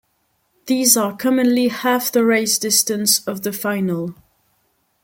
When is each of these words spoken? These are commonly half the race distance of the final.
These 0.65 0.97
are 0.97 1.15
commonly 1.15 1.67
half 1.67 2.11
the 2.11 2.25
race 2.25 2.57
distance 2.57 3.19
of 3.27 3.43
the 3.43 3.53
final. 3.53 4.15